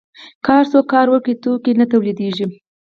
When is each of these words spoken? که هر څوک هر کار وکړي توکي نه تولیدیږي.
که 0.43 0.49
هر 0.57 0.65
څوک 0.71 0.85
هر 0.87 0.91
کار 0.93 1.07
وکړي 1.09 1.33
توکي 1.43 1.71
نه 1.79 1.85
تولیدیږي. 1.91 2.45